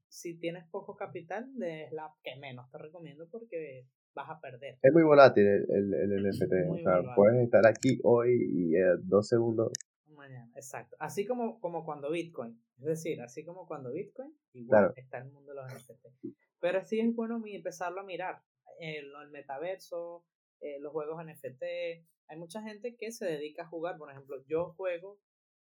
[0.08, 4.78] si tienes poco capital, es la que menos te recomiendo porque vas a perder.
[4.82, 6.52] Es muy volátil el, el, NFT.
[6.70, 9.72] o sea, puedes estar aquí hoy y en dos segundos
[10.24, 10.50] mañana.
[10.54, 10.96] Exacto.
[10.98, 12.58] Así como, como cuando Bitcoin.
[12.78, 16.06] Es decir, así como cuando Bitcoin, igual está el mundo de los NFT.
[16.60, 18.42] Pero sí es bueno empezarlo a mirar.
[18.80, 20.24] El, el metaverso,
[20.60, 21.62] eh, los juegos NFT.
[22.26, 23.96] Hay mucha gente que se dedica a jugar.
[23.98, 25.20] Por ejemplo, yo juego,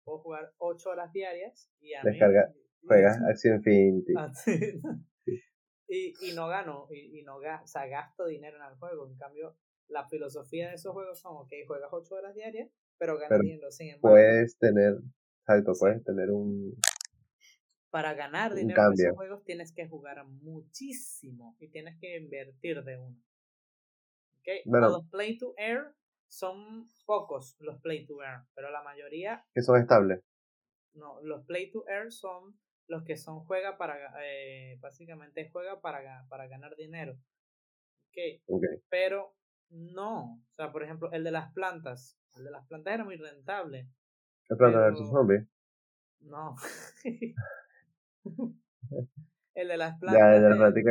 [0.05, 2.53] puedo jugar 8 horas diarias y a Descarga,
[2.87, 4.12] juegas Axie Infinity.
[5.94, 9.07] Y, y no gano, y, y no o sea, gasto dinero en el juego.
[9.07, 9.57] En cambio,
[9.88, 13.70] la filosofía de esos juegos son, ok, juegas 8 horas diarias, pero ganas dinero.
[13.70, 14.98] Sin embargo, puedes tener
[15.46, 16.74] Exacto, puedes tener un...
[17.90, 22.96] Para ganar dinero en esos juegos tienes que jugar muchísimo y tienes que invertir de
[22.96, 23.22] uno.
[24.38, 24.48] ¿Ok?
[24.64, 24.88] Bueno.
[24.88, 25.94] Los play to earn
[26.28, 30.20] son pocos los play to earn, pero la mayoría que son estables.
[30.94, 36.27] no, los play to earn son los que son juega para, eh, básicamente juega para,
[36.29, 37.12] para ganar dinero.
[38.11, 38.64] Ok, Ok.
[38.88, 39.35] pero
[39.70, 43.16] no, o sea, por ejemplo, el de las plantas, el de las plantas era muy
[43.16, 43.88] rentable.
[44.49, 45.49] El Planta Pero- versus Zombies.
[46.20, 46.55] No.
[49.55, 50.75] el de las Ya, plantas.
[50.75, 50.83] de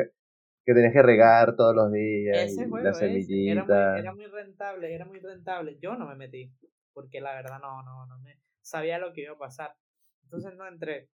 [0.65, 2.37] que, tenías que regar todos los días.
[2.37, 5.77] ese juego las ese, era, muy, era muy rentable, era muy rentable.
[5.79, 6.51] Yo no me metí,
[6.93, 9.75] porque la verdad no, no, no me sabía lo que iba a pasar.
[10.23, 11.09] Entonces no entré.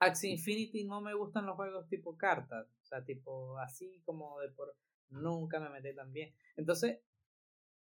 [0.00, 4.50] Axie Infinity no me gustan los juegos tipo cartas, o sea, tipo así como de
[4.50, 4.76] por
[5.10, 6.34] nunca me metí tan bien.
[6.56, 7.00] Entonces,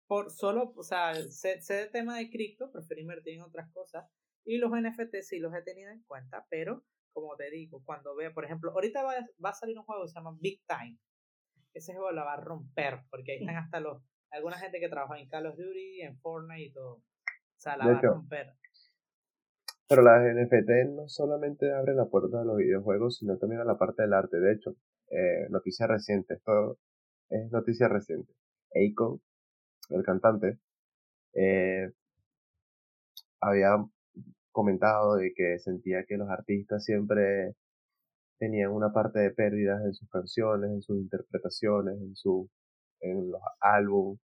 [0.06, 4.08] por solo, o sea, sé, sé de tema de cripto, preferí invertir en otras cosas
[4.44, 8.32] y los NFT sí los he tenido en cuenta, pero como te digo, cuando vea,
[8.32, 10.98] por ejemplo, ahorita va, va a salir un juego que se llama Big Time.
[11.72, 15.18] Ese juego la va a romper, porque ahí están hasta los, alguna gente que trabaja
[15.18, 16.96] en Call of Duty, en Fortnite y todo.
[16.96, 18.52] O sea, la De va hecho, a romper.
[19.88, 23.78] Pero las NFT no solamente abren la puerta a los videojuegos, sino también a la
[23.78, 24.38] parte del arte.
[24.40, 24.76] De hecho,
[25.10, 26.78] eh, noticia reciente, esto
[27.30, 28.32] es noticia reciente.
[28.74, 29.20] Akon,
[29.90, 30.58] el cantante,
[31.34, 31.92] eh,
[33.40, 33.76] había
[34.52, 37.54] comentado de que sentía que los artistas siempre
[38.38, 42.50] tenían una parte de pérdidas en sus canciones, en sus interpretaciones, en su,
[43.00, 44.20] en los álbumes,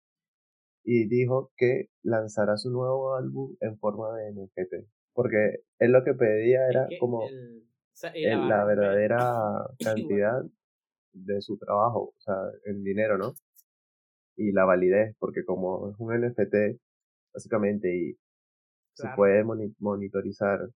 [0.83, 5.00] y dijo que lanzará su nuevo álbum en forma de NFT.
[5.13, 9.67] Porque él lo que pedía era Es que como el- la el- verdadera
[10.23, 10.41] cantidad
[11.13, 13.33] de su trabajo, o sea, en dinero, ¿no?
[14.37, 16.79] Y la validez, porque como es un NFT,
[17.33, 18.13] básicamente, y
[18.93, 20.69] se puede moni- monitorizar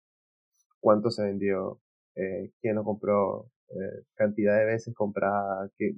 [0.80, 1.80] cuánto se vendió,
[2.16, 5.94] eh, quién lo compró, eh, cantidad de veces comprada, que,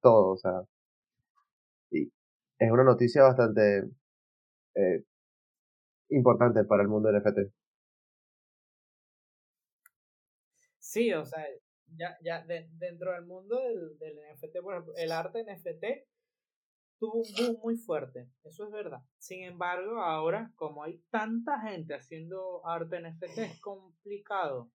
[0.00, 0.62] todo, o sea.
[1.90, 2.10] Y
[2.58, 3.84] es una noticia bastante
[4.74, 5.04] eh,
[6.10, 7.52] importante para el mundo del NFT.
[10.90, 11.46] Sí, o sea,
[11.96, 15.84] ya, ya de- dentro del mundo del, del NFT, por ejemplo, el arte NFT
[16.98, 18.98] tuvo un boom muy fuerte, eso es verdad.
[19.18, 24.72] Sin embargo, ahora, como hay tanta gente haciendo arte NFT, es complicado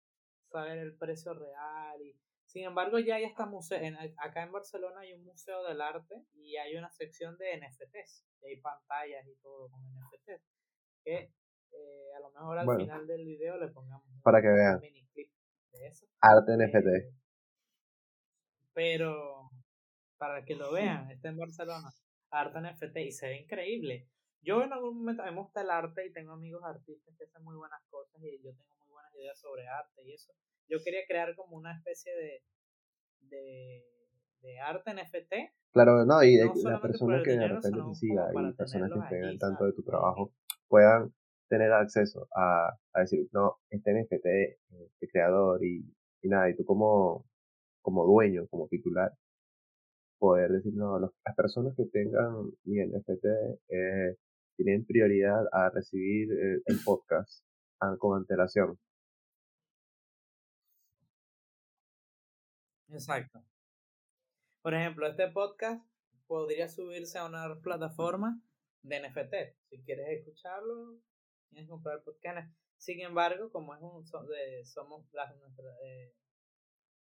[0.52, 2.00] saber el precio real.
[2.00, 5.80] Y, sin embargo, ya hay hasta museo, en, acá en Barcelona hay un museo del
[5.80, 10.42] arte y hay una sección de NFTs, y hay pantallas y todo con NFTs,
[11.02, 11.32] que
[11.72, 12.80] eh, a lo mejor al Bueno.
[12.84, 14.76] final del video le pongamos un- Para que vean.
[14.76, 15.28] un mini clip
[15.86, 16.06] eso.
[16.20, 17.14] Arte Eh, NFT.
[18.72, 19.50] pero
[20.18, 21.92] para que lo vean, está en Barcelona,
[22.30, 24.08] arte NFT y se ve increíble.
[24.42, 27.24] Yo en algún momento a mí me gusta el arte y tengo amigos artistas que
[27.24, 30.32] hacen muy buenas cosas y yo tengo muy buenas ideas sobre arte y eso.
[30.68, 32.42] Yo quería crear como una especie de
[33.20, 33.82] de,
[34.42, 35.32] de arte NFT.
[35.72, 39.38] Claro, no, y no las personas que de repente te sigan y personas que allí,
[39.38, 40.32] tanto de tu trabajo
[40.68, 41.12] puedan
[41.48, 44.26] tener acceso a, a decir, no, este NFT,
[44.92, 45.84] este creador y,
[46.22, 47.26] y nada, y tú como,
[47.82, 49.12] como dueño, como titular,
[50.18, 53.24] poder decir, no, las personas que tengan mi NFT
[53.68, 54.16] eh,
[54.56, 57.44] tienen prioridad a recibir eh, el podcast
[57.80, 58.78] ah, con antelación.
[62.88, 63.42] Exacto.
[64.62, 65.84] Por ejemplo, este podcast
[66.26, 68.40] podría subirse a una plataforma
[68.82, 69.34] de NFT.
[69.68, 71.00] Si quieres escucharlo,
[71.54, 72.50] tienes que comprar podcast.
[72.76, 76.12] Sin embargo, como es un so- de- somos las nuestras eh,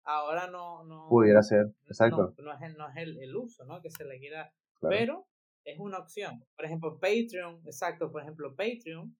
[0.04, 2.34] ahora no no Pudiera ser, no, exacto.
[2.38, 3.80] no es, el, no es el, el uso, ¿no?
[3.82, 4.96] Que se le quiera, Claro.
[4.96, 5.26] pero
[5.64, 6.44] es una opción.
[6.56, 9.16] Por ejemplo, Patreon, exacto, por ejemplo, Patreon,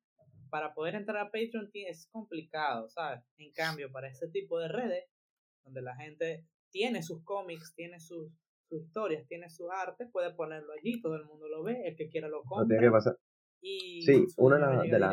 [0.50, 3.20] para poder entrar a Patreon es complicado, ¿sabes?
[3.37, 5.04] En cambio, para ese tipo de redes,
[5.64, 8.33] donde la gente tiene sus cómics, tiene sus,
[8.68, 12.09] sus historias, tiene su arte, puede ponerlo allí, todo el mundo lo ve, el que
[12.09, 12.66] quiera lo No compra.
[12.78, 13.16] tiene que pasar.
[13.61, 15.09] Y Sí, una de, la-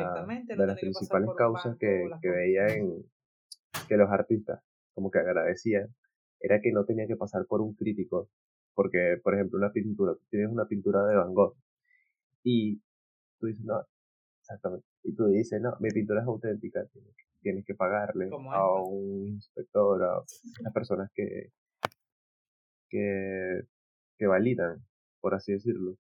[0.56, 3.04] la- las principales causas que, veía en
[3.88, 4.62] que los artistas
[4.94, 5.94] como que agradecían
[6.40, 8.30] era que no tenía que pasar por un crítico.
[8.74, 11.56] Porque, por ejemplo, una pintura, tú tienes una pintura de Van Gogh
[12.44, 12.82] y
[13.40, 13.82] tú dices, no,
[14.42, 14.86] exactamente.
[15.04, 20.04] Y tú dices, no, mi pintura es auténtica, tienes, tienes que pagarle a un inspector,
[20.04, 20.24] a
[20.62, 21.52] las personas que,
[22.90, 23.62] que,
[24.18, 24.84] que validan,
[25.22, 25.98] por así decirlo.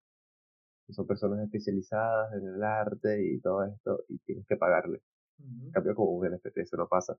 [0.87, 5.01] Que son personas especializadas en el arte y todo esto, y tienes que pagarle.
[5.39, 7.17] En cambio, como un NFT, eso no pasa.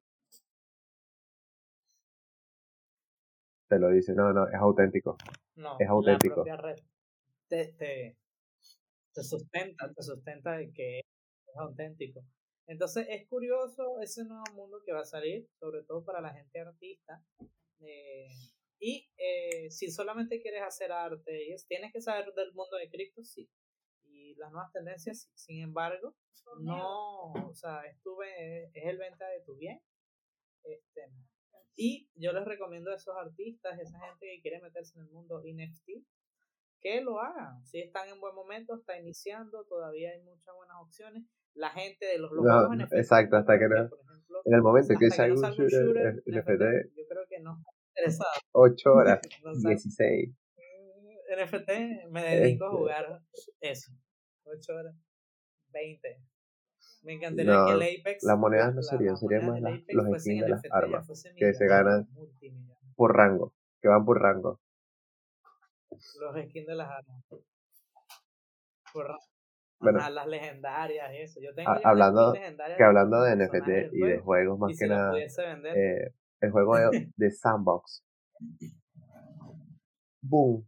[3.68, 5.16] Te lo dice, no, no, es auténtico.
[5.56, 6.34] No, Es la auténtico.
[6.36, 6.76] propia red
[7.48, 8.16] te, te,
[9.12, 12.24] te sustenta, te sustenta de que es auténtico.
[12.68, 16.60] Entonces es curioso ese nuevo mundo que va a salir, sobre todo para la gente
[16.60, 17.22] artista.
[17.80, 18.28] Eh,
[18.78, 23.50] y eh, si solamente quieres hacer arte, tienes que saber del mundo de cripto, sí.
[24.04, 26.14] Y las nuevas tendencias, sin embargo,
[26.60, 29.80] no, o sea, estuve, es el venta de tu bien.
[30.62, 31.10] Este,
[31.76, 35.40] y yo les recomiendo a esos artistas, esa gente que quiere meterse en el mundo
[35.40, 36.04] NFT,
[36.80, 37.64] que lo hagan.
[37.64, 41.24] Si están en buen momento, está iniciando, todavía hay muchas buenas opciones.
[41.54, 42.92] La gente de los locos NFT.
[42.92, 43.88] Exacto, hasta que no.
[43.88, 47.62] Por ejemplo, en el momento que salga un shooter, NFT, yo creo que no
[47.96, 48.30] interesado.
[48.52, 49.20] 8 horas,
[49.62, 50.30] 16.
[51.28, 52.78] NFT me dedico a este.
[52.78, 53.20] jugar
[53.60, 53.92] eso.
[54.44, 54.94] 8 horas,
[55.72, 56.20] 20.
[57.02, 58.24] Me encantaría que el Apex.
[58.24, 61.06] Las monedas no serían, serían más los skins de las armas
[61.36, 62.08] que se ganan
[62.94, 64.60] por rango, que van por rango.
[65.90, 67.24] Los skins de las armas.
[68.92, 69.18] Por
[69.78, 71.40] bueno, las legendarias, eso.
[71.40, 76.12] Yo tengo hablando, que hablando de NFT y de juegos más que nada, eh,
[76.46, 78.04] el juego de, de Sandbox.
[80.22, 80.66] Boom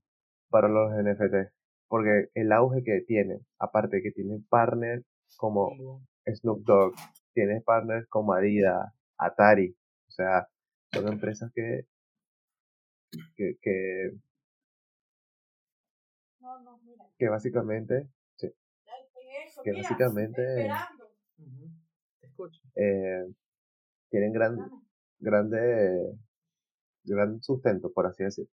[0.51, 1.53] para los NFT.
[1.88, 5.05] Porque el auge que tiene, aparte que tiene partners
[5.37, 5.71] como
[6.27, 6.95] Snoop Dogg,
[7.33, 9.75] tiene partners como Adidas, Atari,
[10.07, 10.49] o sea,
[10.93, 11.87] son empresas que
[13.37, 14.11] que que,
[17.19, 18.53] que básicamente sí,
[19.64, 20.69] que básicamente
[22.77, 23.25] eh,
[24.11, 24.59] tienen gran
[25.18, 26.16] grande
[27.04, 28.52] gran sustento por así decirlo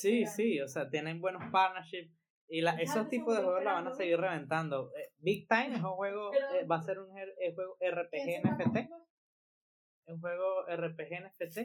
[0.00, 2.16] Sí, sí, o sea, tienen buenos partnerships.
[2.48, 4.90] Y la, esos tipos de juegos la van a seguir reventando.
[4.96, 8.90] Eh, Big Time es un juego, eh, va a ser un juego RPG NFT.
[10.06, 11.58] Un juego RPG NFT.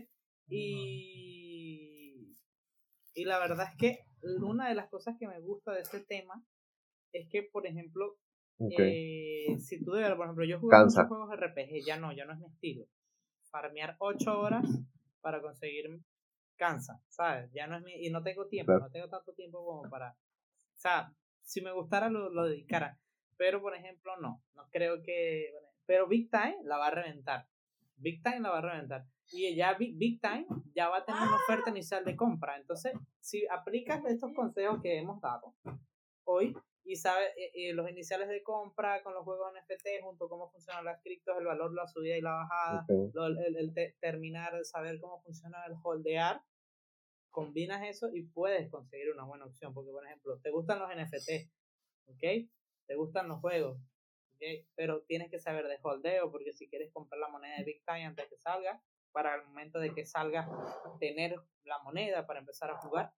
[0.49, 2.37] Y,
[3.13, 4.05] y la verdad es que
[4.41, 6.45] una de las cosas que me gusta de este tema
[7.13, 8.17] es que, por ejemplo,
[8.59, 12.33] eh, si tú de por ejemplo, yo juego muchos juegos RPG, ya no, ya no
[12.33, 12.85] es mi estilo.
[13.51, 14.65] Farmear 8 horas
[15.21, 16.01] para conseguir
[16.55, 17.51] cansa, ¿sabes?
[17.53, 20.77] Ya no es mi, y no tengo tiempo, no tengo tanto tiempo como para, o
[20.77, 22.97] sea, si me gustara lo, lo dedicara,
[23.37, 25.51] pero por ejemplo no, no creo que,
[25.85, 27.47] pero Big Time la va a reventar,
[27.97, 31.21] Big Time la va a reventar, y ya Big, Big Time ya va a tener
[31.21, 35.53] una oferta inicial de compra, entonces si aplicas estos consejos que hemos dado
[36.23, 40.29] hoy, y sabes eh, eh, los iniciales de compra con los juegos NFT, junto a
[40.29, 44.99] cómo funcionan las criptos, el valor, la subida y la bajada, el, el, terminar, saber
[44.99, 46.43] cómo funciona el holdear,
[47.31, 49.73] combinas eso y puedes conseguir una buena opción.
[49.73, 51.49] Porque, por ejemplo, te gustan los NFT,
[52.07, 52.47] ¿ok?
[52.85, 53.79] Te gustan los juegos,
[54.35, 54.67] ¿ok?
[54.75, 58.25] Pero tienes que saber de holdeo, porque si quieres comprar la moneda de Bitcoin antes
[58.25, 58.79] de que salga,
[59.11, 60.47] para el momento de que salga,
[60.99, 63.11] tener la moneda para empezar a jugar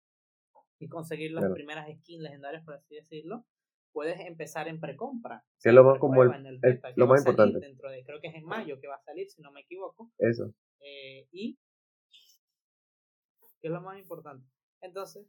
[0.79, 3.45] y conseguir las primeras skins legendarias, por así decirlo,
[3.97, 5.43] puedes empezar en precompra.
[5.57, 6.29] Sí, es lo más, como el,
[6.95, 7.57] lo más importante.
[7.57, 10.11] Dentro de, creo que es en mayo que va a salir, si no me equivoco.
[10.19, 10.53] Eso.
[10.81, 11.57] Eh, y,
[13.59, 14.47] ¿qué es lo más importante?
[14.81, 15.25] Entonces,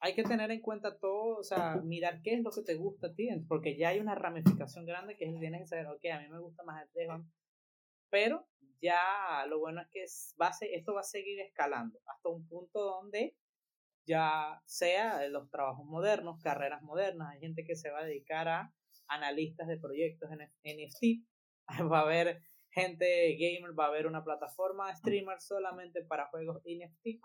[0.00, 3.06] hay que tener en cuenta todo, o sea, mirar qué es lo que te gusta
[3.06, 6.28] a ti, porque ya hay una ramificación grande que tienes que saber, ok, a mí
[6.30, 7.32] me gusta más el Devon,
[8.10, 8.44] pero
[8.82, 10.04] ya lo bueno es que
[10.42, 13.36] va esto va a seguir escalando hasta un punto donde
[14.08, 18.74] ya sea los trabajos modernos, carreras modernas, hay gente que se va a dedicar a
[19.06, 21.26] analistas de proyectos en NFT,
[21.92, 22.40] va a haber
[22.70, 27.20] gente gamer, va a haber una plataforma de streamers solamente para juegos NFT,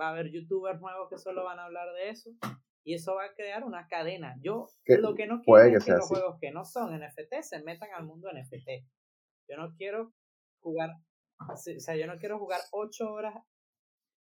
[0.00, 2.30] va a haber youtubers nuevos que solo van a hablar de eso
[2.82, 4.36] y eso va a crear una cadena.
[4.40, 7.90] Yo lo que no quiero es que los juegos que no son NFT se metan
[7.94, 8.86] al mundo NFT.
[9.48, 10.14] Yo no quiero
[10.60, 10.90] jugar,
[11.38, 13.34] o sea, yo no quiero jugar 8 horas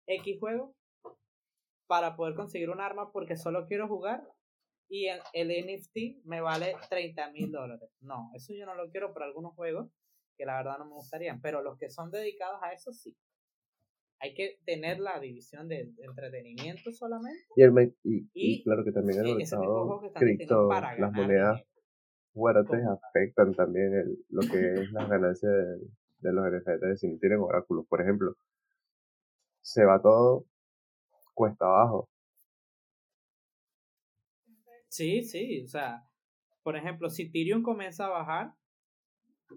[0.07, 0.75] X juego
[1.89, 4.23] para poder conseguir un arma porque solo quiero jugar
[4.89, 7.91] y el, el NFT me vale 30 mil dólares.
[8.01, 9.91] No, eso yo no lo quiero para algunos juegos
[10.37, 13.17] que la verdad no me gustarían, pero los que son dedicados a eso sí.
[14.21, 17.45] Hay que tener la división de, entretenimiento solamente.
[18.05, 21.63] Y, y, claro que también el mercado cripto, las monedas
[22.33, 27.19] fuertes afectan también el, lo que es las ganancias de, de los NFTs si no
[27.19, 27.87] tienen oráculos.
[27.89, 28.35] Por ejemplo,
[29.61, 30.47] se va todo
[31.39, 32.09] cuesta abajo.
[34.89, 36.03] Sí, sí, o sea,
[36.65, 38.55] por ejemplo, si Ethereum comienza a bajar,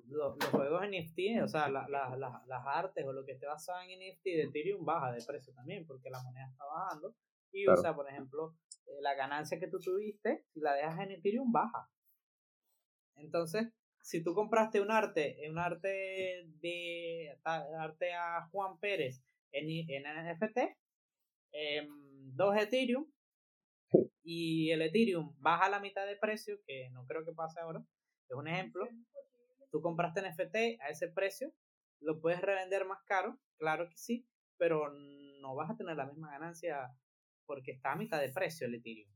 [0.07, 2.15] los, juegos NFT, o sea, la, la,
[2.47, 5.85] las artes o lo que esté basado en NFT de Ethereum baja de precio también,
[5.87, 7.15] porque la moneda está bajando.
[7.51, 8.55] Y, o sea, por ejemplo,
[8.85, 11.89] eh, la ganancia que tú tuviste, si la dejas en Ethereum, baja.
[13.15, 19.21] Entonces, si tú compraste un arte, un arte de arte a Juan Pérez
[19.51, 20.59] en, en NFT,
[21.51, 21.87] eh,
[22.33, 23.05] dos Ethereum,
[24.23, 27.83] y el Ethereum baja a la mitad de precio, que no creo que pase ahora,
[28.29, 28.87] es un ejemplo,
[29.71, 31.51] tú compraste NFT a ese precio,
[31.99, 34.27] lo puedes revender más caro, claro que sí,
[34.57, 34.91] pero
[35.41, 36.89] no vas a tener la misma ganancia
[37.45, 39.11] porque está a mitad de precio el Ethereum.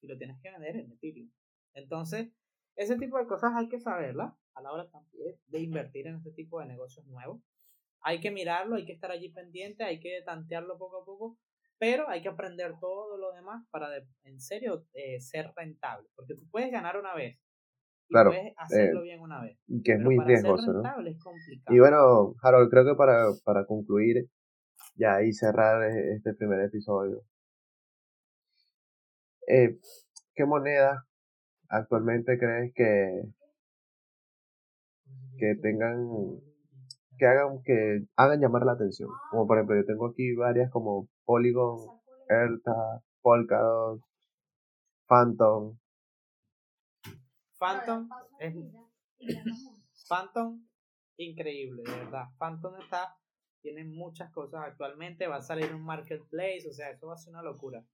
[0.00, 1.30] Y lo tienes que vender en Ethereum.
[1.74, 2.32] Entonces,
[2.76, 6.32] ese tipo de cosas hay que saberlas a la hora también de invertir en este
[6.32, 7.42] tipo de negocios nuevos.
[8.02, 11.38] Hay que mirarlo, hay que estar allí pendiente, hay que tantearlo poco a poco,
[11.78, 13.88] pero hay que aprender todo lo demás para
[14.24, 17.38] en serio eh, ser rentable, porque tú puedes ganar una vez,
[18.08, 19.58] y claro, puedes hacerlo eh, bien una vez.
[19.84, 20.82] Que es muy riesgoso, ¿no?
[21.70, 24.28] Y bueno, Harold, creo que para, para concluir
[24.96, 27.22] ya y cerrar e, este primer episodio,
[29.48, 29.78] eh,
[30.34, 31.06] ¿qué moneda
[31.68, 33.22] actualmente crees que,
[35.38, 36.06] que tengan,
[37.22, 39.08] que hagan, que hagan llamar la atención?
[39.30, 41.78] Como por ejemplo, yo tengo aquí varias como Polygon,
[42.28, 44.00] Erta, Polkadot,
[45.06, 45.78] Phantom.
[47.60, 48.08] Phantom
[48.40, 48.54] es
[50.08, 50.66] Phantom
[51.16, 52.24] increíble, de verdad.
[52.38, 53.16] Phantom está
[53.60, 57.32] tiene muchas cosas actualmente, va a salir un marketplace, o sea, eso va a ser
[57.34, 57.86] una locura.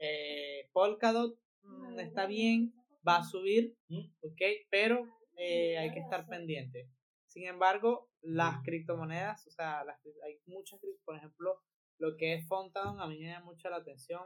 [0.00, 2.74] Eh, Polkadot mm, está bien,
[3.06, 3.76] va a subir,
[4.22, 5.06] ok, pero
[5.36, 6.88] eh, hay que estar pendiente.
[7.28, 11.60] Sin embargo, las criptomonedas, o sea, hay muchas, por ejemplo,
[11.98, 14.22] lo que es Fountain, a mí me llama mucho la atención.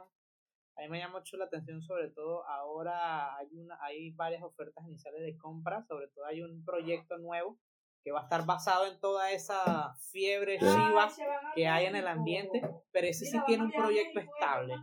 [0.75, 4.85] A mí me llama mucho la atención, sobre todo ahora hay, una, hay varias ofertas
[4.87, 7.59] iniciales de compra, sobre todo hay un proyecto nuevo
[8.01, 11.09] que va a estar basado en toda esa fiebre Shiba
[11.53, 14.75] que hay en el ambiente, pero ese sí tiene un proyecto estable,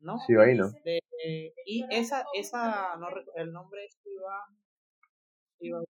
[0.00, 0.16] ¿no?
[0.26, 0.72] Shiba Inu.
[1.66, 4.46] y esa, esa, no, el nombre es Shiba,
[5.60, 5.82] Shiba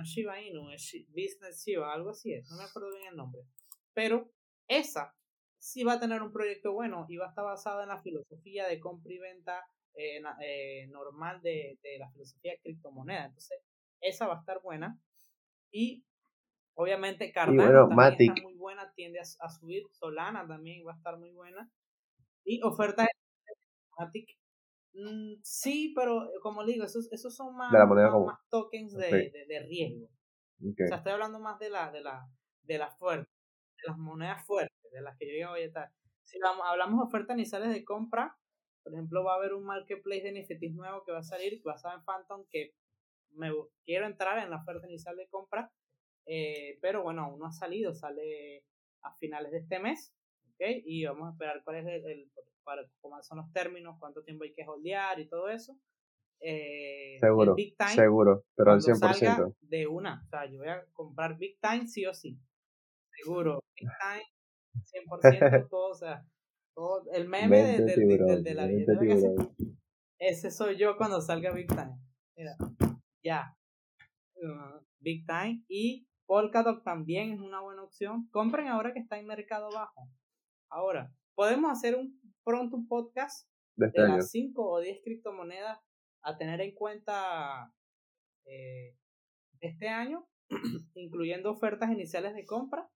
[0.00, 3.42] no Shiba Inu, es Business Shiba, algo así es, no me acuerdo bien el nombre,
[3.92, 4.32] pero
[4.68, 5.14] esa
[5.58, 8.66] sí va a tener un proyecto bueno y va a estar basada en la filosofía
[8.66, 13.60] de compra y venta eh, eh, normal de, de la filosofía de criptomoneda, entonces
[14.00, 14.98] esa va a estar buena
[15.70, 16.04] y
[16.80, 19.82] Obviamente Cardano también está muy buena, tiende a, subir.
[19.92, 21.70] Solana también va a estar muy buena.
[22.42, 23.06] Y ofertas
[23.98, 24.39] Matic.
[24.92, 29.60] Mm, sí, pero eh, como le digo, esos, esos son más, más, tokens de, de,
[29.60, 30.08] riesgo.
[30.62, 32.28] O sea, estoy hablando más de la, de la,
[32.62, 33.32] de las fuertes,
[33.82, 35.88] de las monedas fuertes, de las que yo digo, oye, tal.
[36.22, 38.36] Si hablamos de ofertas iniciales de compra,
[38.82, 41.98] por ejemplo, va a haber un marketplace de NFTs nuevo que va a salir basado
[41.98, 42.74] en Phantom que
[43.32, 43.50] me
[43.84, 45.72] quiero entrar en la oferta inicial de compra
[46.26, 48.64] eh, pero bueno, aún no ha salido, sale
[49.02, 50.14] a finales de este mes.
[50.54, 50.82] ¿okay?
[50.86, 52.30] Y vamos a esperar cuál es el,
[52.70, 55.76] para, cómo son los términos, cuánto tiempo hay que holdear y todo eso.
[56.40, 57.56] Eh, seguro,
[57.94, 59.56] seguro, pero al 100%.
[59.60, 62.38] de una, o sea, yo voy a comprar Big Time sí o sí.
[63.10, 64.24] Seguro, Big Time,
[65.20, 66.24] 100%, todo, o sea,
[66.74, 68.94] todo, el meme de, de, de, la vida.
[70.18, 71.98] Ese soy yo cuando salga Big Time.
[72.36, 72.56] Mira,
[73.22, 73.54] ya.
[74.36, 78.28] Uh, Big Time y Polkadot también es una buena opción.
[78.30, 80.08] Compren ahora que está en mercado bajo.
[80.70, 85.80] Ahora, podemos hacer un pronto un podcast de, este las 5 o 10 criptomonedas
[86.20, 87.74] a tener en cuenta
[88.44, 88.94] eh,
[89.60, 90.28] este año,
[90.94, 92.90] incluyendo ofertas iniciales de compra,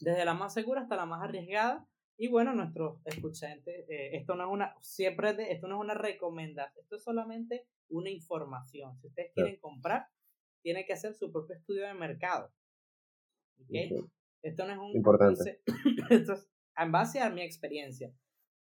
[0.00, 1.86] desde la más segura hasta la más arriesgada.
[2.18, 6.82] Y bueno, nuestros escuchantes, eh, esto no es una, siempre esto no es una recomendación,
[6.82, 8.98] esto es solamente una información.
[8.98, 10.08] Si ustedes quieren comprar,
[10.62, 12.52] tiene que hacer su propio estudio de mercado.
[13.62, 13.92] ¿okay?
[14.42, 14.96] Esto no es un...
[14.96, 15.62] Importante.
[16.10, 18.12] esto es en base a mi experiencia.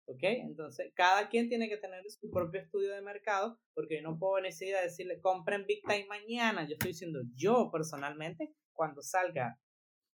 [0.06, 0.22] ¿Ok?
[0.22, 4.40] Entonces, cada quien tiene que tener su propio estudio de mercado, porque yo no puedo
[4.42, 6.66] necesidad de decirle, compren Big Time mañana.
[6.66, 9.58] Yo estoy diciendo, yo personalmente, cuando salga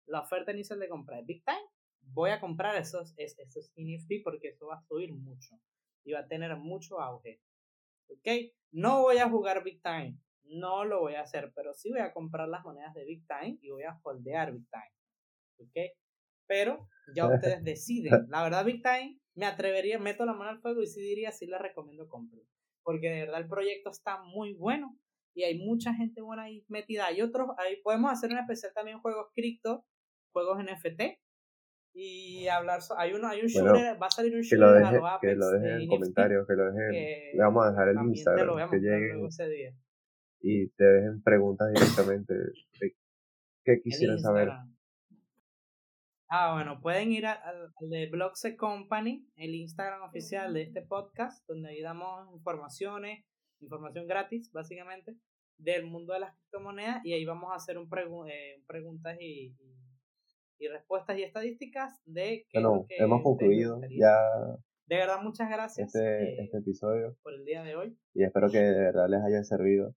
[0.06, 1.66] la oferta inicial de compra de Big Time,
[2.02, 5.56] voy a comprar esos, esos NFT porque eso va a subir mucho
[6.04, 7.42] y va a tener mucho auge.
[8.10, 8.28] ¿Ok?
[8.72, 10.18] No voy a jugar Big Time.
[10.44, 13.58] No lo voy a hacer, pero sí voy a comprar las monedas de Big Time
[13.62, 14.92] y voy a holdear Big Time.
[15.60, 15.98] ¿Ok?
[16.46, 18.28] Pero ya ustedes deciden.
[18.30, 21.48] La verdad, Big Time, me atrevería, meto la mano al fuego y sí diría, sí
[21.48, 22.42] les recomiendo comprar.
[22.84, 24.98] Porque de verdad el proyecto está muy bueno
[25.36, 27.08] y hay mucha gente buena ahí metida.
[27.08, 29.86] Hay otros, ahí podemos hacer un especial también juegos cripto,
[30.34, 31.20] juegos NFT
[31.94, 32.80] y hablar.
[32.98, 35.50] hay uno, hay un shooter, va a salir un shooter que lo deje, que lo
[35.50, 36.92] dejen en comentarios, que lo dejen.
[36.92, 39.26] le vamos a dejar el Instagram, que lleguen.
[39.26, 39.74] Ese día
[40.42, 42.96] y te dejen preguntas directamente de
[43.64, 44.50] qué quisieran saber.
[46.30, 51.70] Ah, bueno, pueden ir al, de Blogse Company, el Instagram oficial de este podcast, donde
[51.70, 53.24] ahí damos informaciones,
[53.62, 55.16] información gratis, básicamente,
[55.58, 57.88] del mundo de las criptomonedas, y ahí vamos a hacer un
[58.30, 59.56] eh, preguntas y,
[60.60, 62.60] y, respuestas y estadísticas de que
[63.00, 64.18] hemos concluido, ya
[64.86, 67.16] De verdad, muchas gracias este, eh, este episodio.
[67.24, 67.98] por el día de hoy.
[68.14, 69.96] y espero que de verdad les haya servido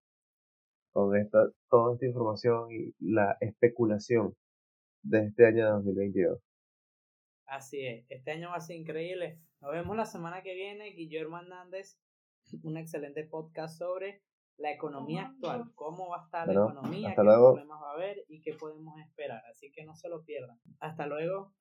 [0.93, 4.37] con esta, toda esta información y la especulación
[5.03, 6.39] de este año 2022.
[7.47, 9.41] Así es, este año va a ser increíble.
[9.61, 10.93] Nos vemos la semana que viene.
[10.93, 11.99] Guillermo Hernández,
[12.63, 14.23] un excelente podcast sobre
[14.57, 17.55] la economía actual, cómo va a estar la economía, qué luego.
[17.55, 19.43] problemas va a haber y qué podemos esperar.
[19.51, 20.61] Así que no se lo pierdan.
[20.81, 21.55] Hasta luego.